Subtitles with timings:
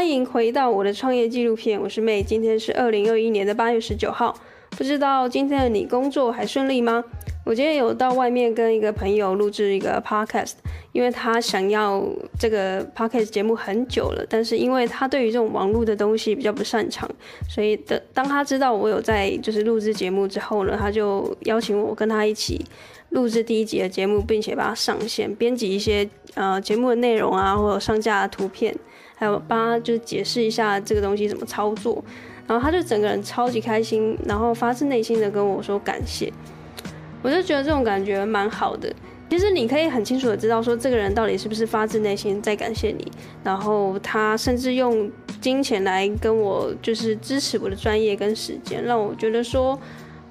[0.00, 4.34] 欢迎回到我的创业纪录片，我是妹今天是二零二一年的八月十九号，
[4.70, 7.04] 不知道今天的你工作还顺利吗？
[7.44, 10.52] 我今天有到外面跟一个朋友录制一个 podcast，
[10.92, 12.02] 因为他想要
[12.38, 17.06] 这个 podcast 节目很久了，但是因为他对于这种网络的东西比较不擅长，
[17.46, 22.64] 所以的当他知道我有在就是录制节目之后呢，他就邀请我跟他一起
[23.10, 28.74] 录制第一集的节目，并且把它上线，编辑一些呃节目的内容啊，或者上架图片。
[29.20, 32.02] 还有帮他就是解释一下这个东西怎么操作，
[32.46, 36.32] 然后他就整个人超级开心，然后发自内心的跟我说感谢，
[37.20, 38.90] 我就觉得这种感觉蛮好的。
[39.28, 43.12] 其实你可以很清楚的知道说这个人到底是不是发自内心在感谢你，
[43.44, 49.78] 然后他甚至用金钱来跟我就是支持我的专业跟时间，让我觉得说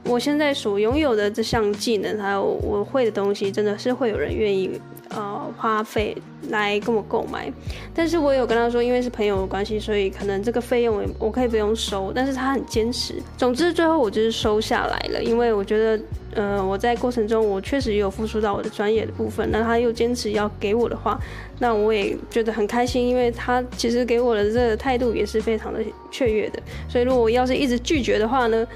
[0.05, 4.81] 我现在所拥有的这项技能还有我会的东西，真的是会有人愿意。
[5.09, 6.15] 呃，花费
[6.49, 7.52] 来跟我购买，
[7.95, 13.15] 但是我有跟他说，因为是朋友的关系，所以可能这个费用我可以不用收，但是他很坚持。
[13.35, 16.03] 总之，最后我就是收下来了，因为我觉得，
[16.35, 21.19] 呃，我在过程中我确实也有付出到我的专业的部分，那他又坚持要给我的话，
[21.57, 25.80] 那我也觉得很开心，因为他其实给我的这个态度也是非常的
[26.11, 28.67] 雀跃的，所以如果我要是一直拒绝的话呢，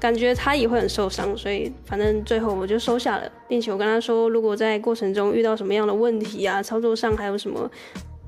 [0.00, 7.70] 感觉他也会很受伤，所以反正最后我就收下了，并且我跟他说，如果在过程中遇到什么样的问题啊，操作上还有什么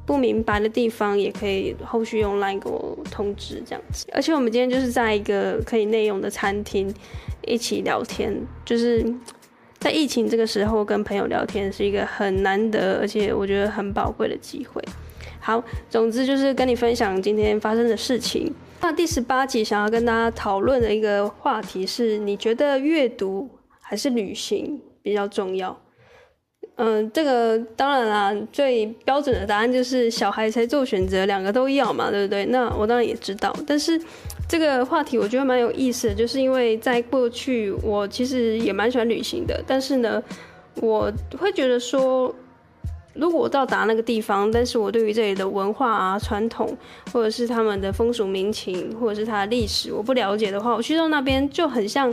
[0.04, 4.06] 不明白的地方，也可以后续用 Line 给我通知这样子。
[4.12, 6.92] 而且我们今天就是在一个可以内用的餐厅
[7.46, 8.36] 一起聊天，
[8.66, 9.02] 就是
[9.78, 14.82] 在疫情这个时候跟朋友聊天是一个很难得，而且我觉得很宝贵的机会。
[15.40, 18.52] 好，总之就是跟你分享今天发生的事情。
[18.84, 23.48] 那第十八集想要跟大家讨论的一个话题是：你觉得阅读
[23.80, 25.80] 还是旅行比较重要？
[26.74, 32.44] 嗯，这个当然啦，最标准的答案就是小孩才做选择，两个都要嘛，对不对？
[32.46, 34.00] 那我当然也知道，但是
[34.48, 40.20] 这个话题我觉得蛮有意思的，就是因为在过去我其实也蛮喜欢旅行的，但是呢，
[40.80, 42.34] 我会觉得说。
[43.14, 46.76] 如果我到达那个地方，但是我对于这里的文化啊、传统，
[47.12, 52.12] 或者是他们的风俗民情，或者是它的历史，我不了解的话，我去到那边就很像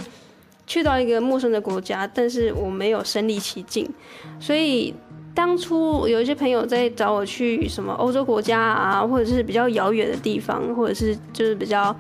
[0.68, 3.90] 去到一个陌生的国家，但是我没有身历其境。
[4.40, 4.94] 所以
[5.34, 11.96] 当初有一些朋友在找我去什么欧洲国家啊，或者是比较遥远的地方，或者是就是比较。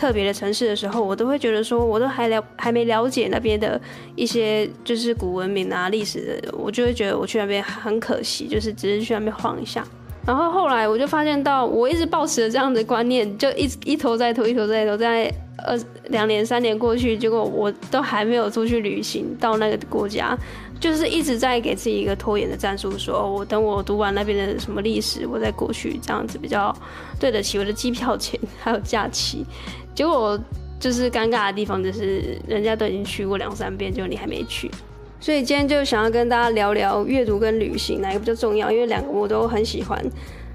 [0.00, 3.78] 特别的城市的时候，我都会觉得说，我都还了还没了解那边的
[4.16, 9.84] 一些就是古文明啊、历史的，我就会觉得我去那边很可惜，就是只是去那边晃一下。
[10.26, 15.30] 然后后来我就发现到，我一直抱持着这样的观念，就一一头在头，一头在头，在
[15.66, 15.78] 二
[16.08, 20.34] 两年、三年过去，结果我都还没有出去旅行到那个国家，
[20.80, 26.74] 就是一直在给自己一个拖延的战术，说我等我读完那边的什么历史，我再过去，这样子比较
[27.20, 29.44] 对得起我的机票钱还有假期。
[29.94, 30.40] 结果
[30.80, 34.70] 就是尴尬的地方，就是人家都已经去过两三遍，就你还没去。
[35.20, 40.02] 所以今天就想要跟大家聊聊阅读跟旅行哪个比较重要，因为两个我都很喜欢。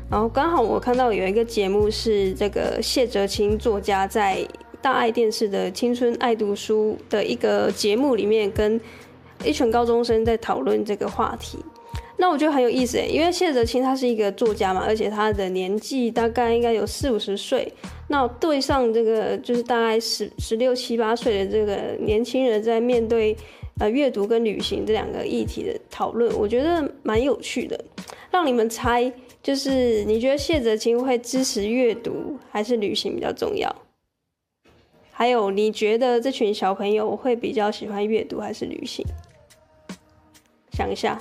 [0.09, 4.44] 然后刚好我看到有一个节目是这个谢哲青作家在
[4.81, 8.80] 大爱电视的《青春爱读书》的一个节目里面，跟
[9.44, 11.59] 一群高中生在讨论这个话题。
[12.18, 17.69] 那我觉得很有意思诶，因为谢哲清他是一个作家嘛，而且他的年纪大概应该有四五十岁。
[18.07, 23.35] 那对上这个就是大概十十六七八岁的这个年轻人，在面对
[23.79, 27.78] 呃阅读跟旅行这两个议题的讨论，我觉得蛮有趣的。
[28.31, 29.12] 让你们猜，
[29.44, 33.75] 就是你觉得谢哲清会支持阅读还是旅行比较重要？
[35.12, 39.06] 还有，你觉得这群小朋友会比较喜欢阅读还是旅行？
[40.75, 41.18] 想一下。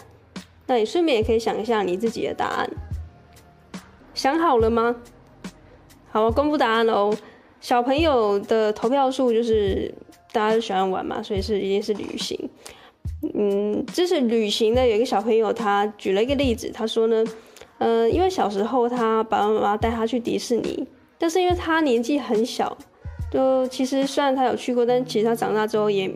[0.66, 2.70] 那你顺便也可以想一下你自己的答案，
[4.14, 4.96] 想好了吗？
[6.10, 7.14] 好，公布答案喽。
[7.60, 9.94] 小朋友的投票数就是
[10.32, 12.48] 大家喜欢玩嘛，所以是一定是旅行。
[13.34, 17.22] 嗯，这是旅行的有一个小朋友，他举了一个例子，他说呢，
[17.76, 22.74] 呃，因为小时候他爸爸妈妈带他去迪士尼，但是因为他年纪很小，
[23.30, 26.10] 就其实虽然他有去过，但其实他长大之后也。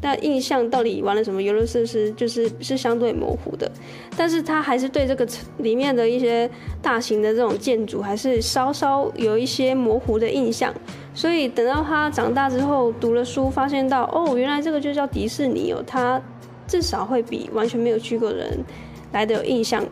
[0.00, 3.70] 但印象到底玩了什么游乐设施，就是是相对模糊的。
[4.16, 5.26] 但是他还是对这个
[5.58, 6.48] 里面的一些
[6.80, 10.72] 大型的这种建筑，还是稍稍有一些模糊的印象。
[11.14, 15.82] 所以等到他长大之后读了书，发现到哦，原来这个就叫迪士尼哦。
[15.86, 16.20] 他
[16.66, 18.64] 至少会比完全没有去过的人
[19.12, 19.84] 来的有印象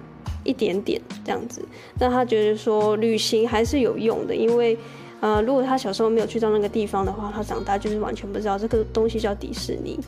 [0.44, 1.60] 一点点这样子。
[1.98, 4.78] 那他觉得说旅行还是有用的，因为。
[5.26, 9.98] 呃，如果他小时候没有去到那个地方的话，他长大就是完全不知道这个东西叫迪士尼。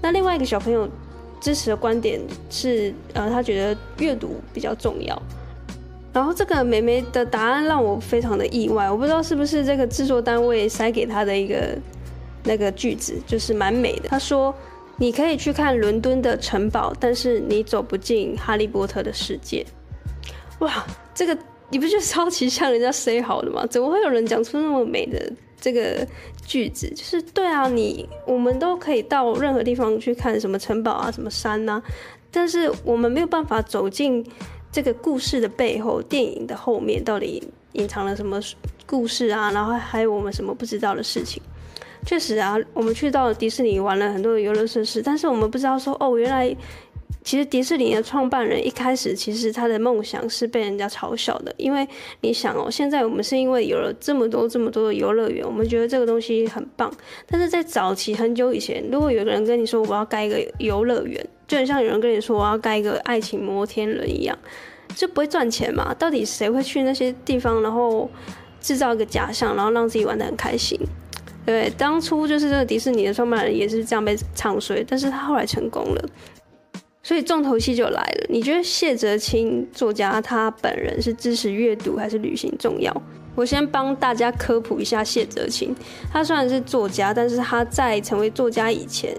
[0.00, 0.88] 那另外一个小朋友
[1.40, 5.20] 支持的观点是，呃，他觉得阅读比较重要。
[6.12, 11.76] 然后这个妹妹的答案让我非常的意外，我不知道是不是这个制作单位塞给她的一个
[12.44, 14.08] 那个句子，就是蛮美的。
[14.10, 14.54] 她说
[14.96, 19.66] ：“你可以去看伦敦的城堡，但是你走不进哈利波特的世界。”
[20.60, 21.36] 哇，这个
[21.72, 23.66] 你不觉得超级像人家 say 好的吗？
[23.66, 26.06] 怎么会有人讲出那么美的这个
[26.46, 26.88] 句子？
[26.94, 31.82] 就是对啊，你我们都可以到任何地方去看什么城堡啊，什么山呐，
[32.30, 34.24] 但是我们没有办法走进。
[34.74, 37.42] 这个故事的背后，电影的后面到底
[37.72, 38.40] 隐藏了什么
[38.86, 39.50] 故事啊？
[39.50, 41.42] 然后还有我们什么不知道的事情？
[42.06, 46.56] 确实啊，我们去到迪士尼玩了很多的游乐设施，但是我们不知道说哦，原来
[47.24, 51.86] 其实迪士尼的创办人一开始其实他的梦想是被人家嘲笑的，因为
[52.20, 56.92] 你想哦，现在我们是因为有了这么多这么多的游乐园，我们觉得这个东西很棒，
[57.26, 61.24] 但是在早期很久以前，如果有个人跟你说我要盖一个游乐园。
[61.48, 64.38] 就很像有人跟你说我要盖一个爱情摩天轮一样，
[64.96, 65.92] 就不会赚钱嘛？
[65.92, 68.10] 到底谁会去那些地方，然后
[68.58, 70.80] 制造一个假象，然后让自己玩得很开心？
[71.44, 76.08] 对，当初就是这个迪士尼的创办人也是这样被唱衰，但是他后来成功了，
[77.02, 78.26] 所以重头戏就来了。
[78.28, 82.94] 你觉得谢哲青作家他本人是支持阅读还是旅行重要？
[83.34, 85.74] 我先帮大家科普一下谢哲青，
[86.12, 89.16] 他虽然是作家，但是他在成为作家以前。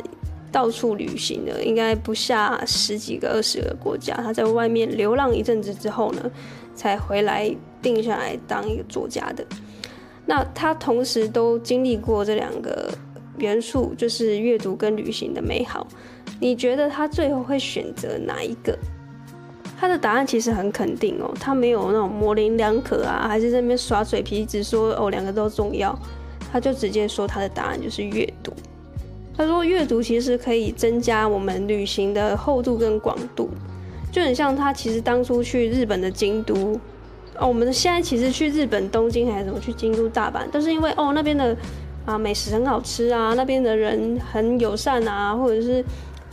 [0.52, 4.14] 到处旅行的，应该不下十几个、二十个国家。
[4.18, 6.30] 他在外面流浪一阵子之后呢，
[6.76, 7.52] 才回来
[7.82, 9.44] 定下来当一个作家的。
[10.28, 12.88] 那他同时都经历过这两个
[13.38, 15.88] 元素，就是阅读跟旅行的美好。
[16.40, 18.78] 你觉得他最后会选择哪一个？
[19.80, 25.98] 他的答案其实很肯定哦，他没有那种模棱两可啊，还是在那边耍嘴皮子说哦两个都重要。
[26.52, 28.54] 他就直接说他的答案就是阅读。
[29.36, 33.50] 他说：“阅读其实可以增加我们旅行的厚度跟广度，
[34.12, 36.80] 就很像他其实当初去日本的京都，
[37.40, 41.58] 哦，我们现在其实去日本东京还是什么去京都、大阪，都是因为哦那边的
[42.06, 45.84] 啊美食很好吃啊，那边的人很友善啊，或者是。”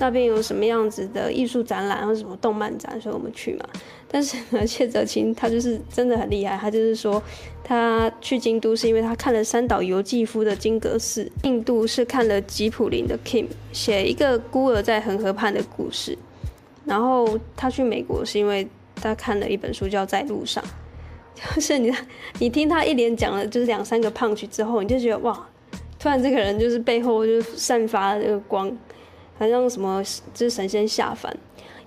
[0.03, 3.67] 那边有什么样子的艺术展览，或什么动漫展，所以我们去嘛。
[4.09, 7.23] 但是呢， 谢哲青他就是真的很厉害，他就是说
[7.63, 13.45] 他去京都是因为他看了三岛由纪夫的金阁寺，印度是看了吉卜林的 Kim
[13.75, 16.17] 写一个孤儿在恒河畔的故事，
[16.87, 20.65] 然后他去美国是因为他看了一本书叫在路上。
[21.55, 21.93] 就是你
[22.41, 25.47] 你听他一连讲了就是两三个 punch 之后，你就觉得哇，
[26.01, 28.77] 突然这个人就是背后就散发这个光。
[29.39, 30.05] 好像什么
[30.35, 31.35] 就是神仙下凡，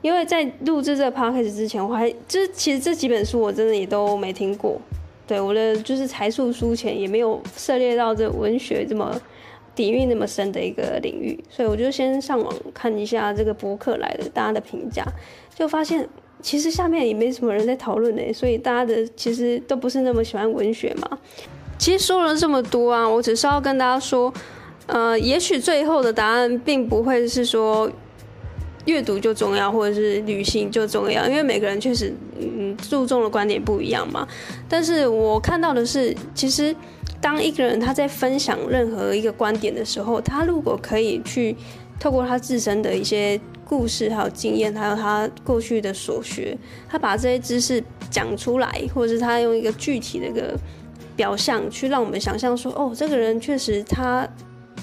[0.01, 4.81] 因为在录制这个 p o d c a s 之前，我还就是其实这几本书我真的也都没听过，
[5.27, 9.21] 对我的就是才疏书浅，也没有涉猎到这文学这么
[9.75, 15.05] 底蕴那么深的一个领域，所以我就先上网看一下这个博客来的大家的评价，
[15.53, 16.09] 就发现
[16.41, 21.19] 其实下面也没什么人在讨论呢，所以大家的其实都不是那么喜欢文学嘛。
[21.83, 24.33] 其实说了这么多啊，我只是要跟大家说。
[24.85, 27.91] 呃，也许最后的答案并不会是说
[28.85, 34.25] 阅读就重要，或者是旅行就重要，因为每个人确实嗯注重的观点不一样嘛。
[34.69, 36.73] 但是我看到的是，其实
[37.19, 41.53] 当一个人他在分享任何一个观点的时候，他如果可以去
[41.99, 46.57] 透过他自身的一些故事、还有经验，还有他过去的所学，
[46.89, 50.57] 他把这些知识讲出来，或者是他用一个具体的一个
[51.15, 54.27] 表象去让我们想象说，哦，这个人确实他。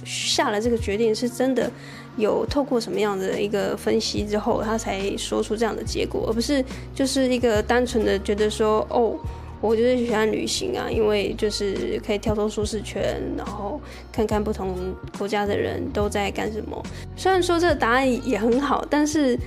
[0.03, 1.71] 下了这个决定是真的
[2.17, 9.15] 有透过什么样的一个分析之后，他才说出这样的结果，而不是就是一个单纯的觉得说哦，
[9.61, 13.79] 我就是喜欢旅行啊，因为就是可以跳脱舒适圈，然后
[14.11, 14.75] 看看不同
[15.19, 16.83] 国家的人都在干什么。
[17.15, 19.39] 虽然说这个答案也很好，但是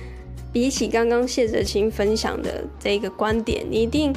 [0.52, 4.14] 比起刚刚谢哲青分享的这个观点，你一定。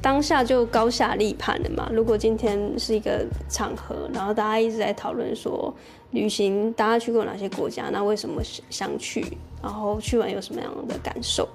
[0.00, 1.88] 当下就高下立判了嘛。
[1.92, 5.74] 如果今天是一个场合，然后大家一直在讨论说
[6.12, 9.24] 旅行，大家去过哪些国家，那为什么想去？
[9.62, 11.48] 然后去完有什么样的感受？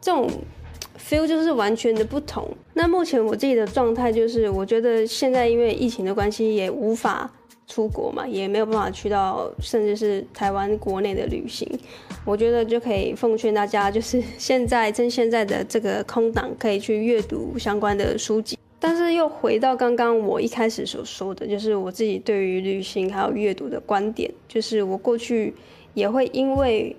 [0.00, 0.30] 这种
[0.98, 2.48] feel 就是完全的不同。
[2.74, 7.30] 那目前我自己的状态就是，我觉得现在因为疫情的关系，也无法。
[7.66, 11.68] 出国嘛，也没有办法去到，甚至是台湾国内的旅行。
[12.24, 18.56] 我觉得就可以奉劝大家，就是 现在趁现在的这个空档，可以去阅读相关的书籍。
[18.78, 25.52] 但是又回到刚刚我一开始所说的，就是我自己对于旅行还有阅读的观点，就是我过去
[25.94, 26.94] 也会因为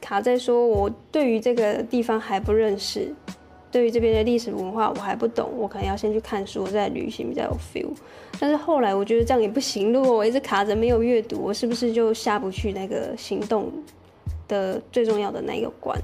[0.00, 3.12] 卡在说我对于这个地方还不认识。
[3.70, 7.88] 对于这边的历史文化我还不懂，我可能要先去看书，再旅行比较有 feel。
[8.38, 13.70] 但是后来我觉得这样也不行，如果我一直卡着没有阅读，我是不是就下不去那个行动
[14.48, 15.98] 的最重要的那一个关。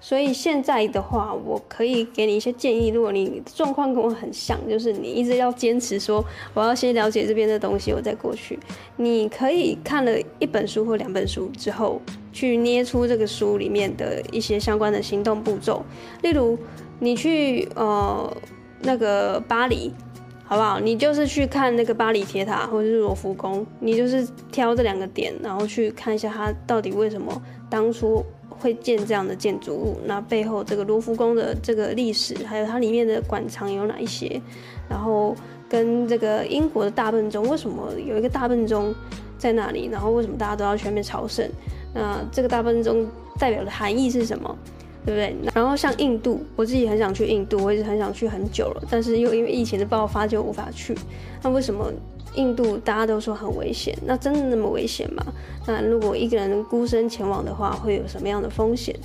[0.00, 2.88] 所以现在的话，我可以给你一些建议。
[2.88, 8.58] 如果你状况跟我很像，就是你一直要坚持说我要先了解这边的东西，我再过去。
[8.96, 12.00] 你可以看了一本书或两本书之后，
[12.32, 15.84] 去捏出这个书里面的一些相关的行动步骤。
[16.22, 16.58] 例如，
[17.02, 18.36] 你去呃
[18.82, 19.92] 那个巴黎，
[20.44, 20.78] 好不好？
[20.78, 28.24] 你就是去看那个巴黎铁塔或者是罗浮宫，你就是挑这两个点，然后去看一下它到底为什么当初。
[28.60, 34.40] 会建这样的建筑物，那背后这个罗浮宫的这个历史，还有它里面的馆藏有哪一些？
[34.88, 35.34] 然后
[35.68, 38.94] 跟这个英国的大笨钟，为什么有一个大笨钟
[39.36, 39.88] 在那里？
[39.90, 41.44] 然后为什么大家都要去那边朝圣？
[41.92, 43.04] 那这个大笨钟
[43.36, 44.56] 代表的含义是什么？
[45.04, 45.36] 对不对？
[45.54, 50.96] 然后像印度，我自己很想去印度，我一直很想去很久了，但是又因为疫情的爆发就无法去。
[51.42, 51.92] 那为什么？
[52.34, 55.22] 印度大家都说很危险，那真的那么危险吗？
[55.66, 58.98] 那如果一个人孤身前往的话，会有什么样的风险？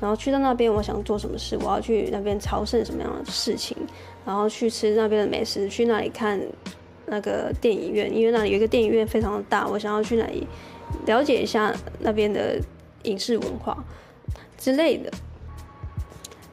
[0.00, 1.56] 然后去到那边，我想做什么事？
[1.58, 3.76] 我要去那边朝圣什么样的事情？
[4.26, 6.40] 然后去吃那边的美食，去那里看
[7.06, 10.44] 那个电影院，因为那里有一个电影院非常的大，我想要去那里
[11.06, 12.60] 了解一下那边的
[13.04, 13.78] 影视文化
[14.58, 15.08] 之类的。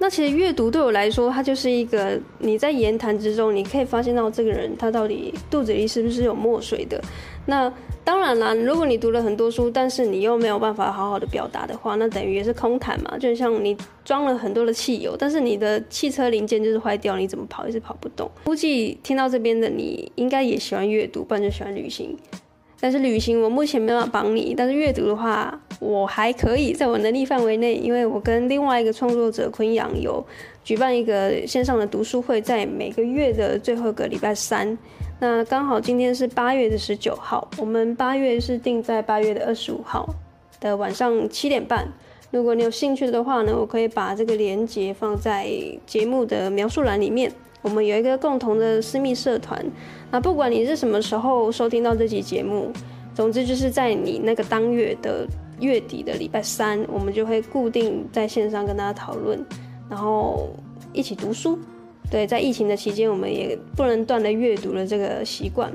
[0.02, 7.00] 那其实阅读对我来说，它就是一个你在言谈之中，你可以发现到这个人他到底肚子里是不是有墨水的。
[7.46, 7.72] 那
[8.04, 13.18] 当然啦，如果你读了很多书，但是你又没有办法好好的表达的话，那等于也是空谈嘛。
[13.18, 13.76] 就像你
[14.06, 18.30] 装了很多的汽油，但是你的汽车零件就是坏掉，你怎么跑也是跑不动。
[18.46, 22.16] 估计听到这边的你应该也喜欢阅读，不然就喜欢旅行。
[22.82, 30.26] 但是旅行我目前没办法帮你，但是阅读的话我还可以，在我能力范围内，因为我跟另外一个创作者昆阳有
[30.64, 34.78] 举办一个线上的读书会，在每个月的最后一个礼拜三，
[35.20, 40.08] 那刚好今天是八月的十九号，我们八月是定在八月的二十五号
[40.62, 41.86] 的晚上七点半，
[42.32, 45.50] 如果你有兴趣的话呢，我可以把这个链接放在
[45.86, 47.30] 节目的描述栏里面。
[47.62, 49.64] 我们有一个共同的私密社团，
[50.12, 52.72] 那不管你是什么时候收听到这期节目，
[53.14, 55.28] 总之就是在你那个当月的
[55.60, 59.38] 月底的礼拜三，我们就会固定在线上跟大家讨论，
[59.90, 60.50] 然后
[60.94, 61.60] 一起读书。
[62.10, 65.72] 对，在疫情的期间，我们也不能断了阅读的这个习惯。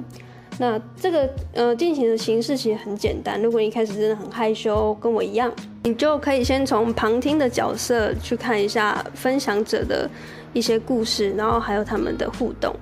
[0.58, 10.08] 那这个呃进行的形式其实很简单，如果你一开始真的很害羞，跟我一样，你就可以先从旁听的角色去看一下分享者的。
[10.54, 12.74] 一些故事，然后还有他们的互动，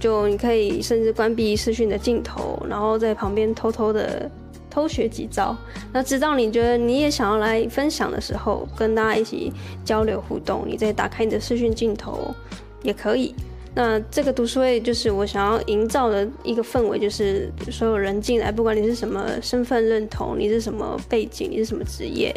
[0.00, 4.28] 就你可以甚至关闭视讯的镜头，然后在旁边偷偷的
[4.68, 5.56] 偷学几招。
[5.92, 9.52] 那直到你觉得你也想要来分享的时候，跟大家一起
[9.84, 12.34] 交流互动，你再打开你的视讯镜头
[12.82, 13.34] 也可以。
[13.72, 22.34] 那这个读书会就是我想要营造的一个氛围，就是所有人进来，不管你是什么身份认同，你是什么背景，你是什么职业。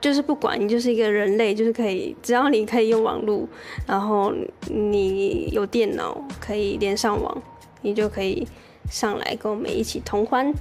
[0.00, 3.46] 就是不管你就是一个人类，就是可以，只要你可以用网络，
[3.86, 4.32] 然后
[4.68, 7.42] 你有电脑可以连上网，
[7.82, 8.46] 你就可以
[8.90, 10.52] 上来跟我们一起同欢。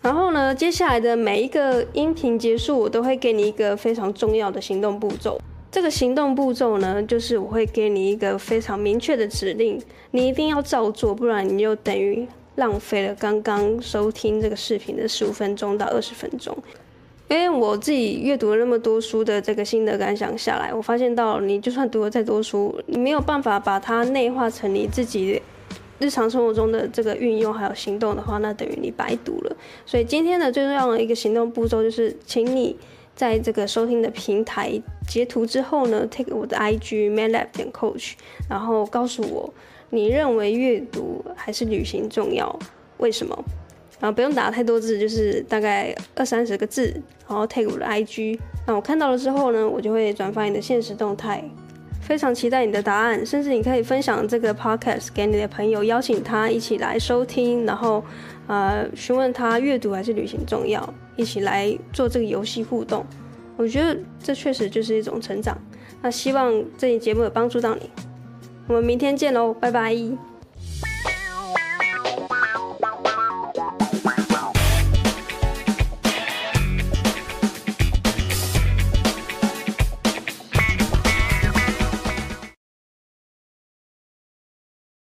[0.00, 5.40] 然后呢，接下来的每一个音频结束，我都会给你一个非常重要的行动步骤。
[5.70, 9.80] 这个行动步骤呢，就是我会给你一个非常明确的指令，
[10.10, 16.56] 你一定要照做，不然你就等于浪费了刚刚收听这个视频的十五分钟到二十分钟。
[17.34, 25.42] 因为我自己阅读了那么多书的这个心得感想下来，我发现到你就算读了再多书，你没有办法把它内化成你自己
[25.98, 29.56] 日常生活中的这个运用还有行动的话，那等于你白读了。
[29.84, 32.76] 所以今天的最重要的一个行动步骤就是，请你
[33.16, 38.12] 在这个收听的平台截图之后呢，take 我的 IG manlab 点 coach，
[38.48, 39.52] 然后告诉我
[39.90, 42.56] 你认为阅读还是旅行重要，
[42.98, 43.44] 为什么？
[44.00, 46.92] 然后不用打太多字，就是大概二三十个字，
[47.28, 48.38] 然后 tag 我的 IG。
[48.66, 51.42] 那我看到了之后呢，我就会转发你的现实动态。
[52.00, 58.04] 非常期待你的答案，甚至你可以分享这个 podcast 给你的朋友，邀请他一起来收听，然后
[58.46, 63.06] 呃询问他阅读还是旅行重要，一起来做这个游戏互动。
[63.56, 65.56] 我觉得这确实就是一种成长。
[66.02, 67.88] 那希望这期节目有帮助到你。
[68.68, 69.94] 我们明天见喽，拜拜。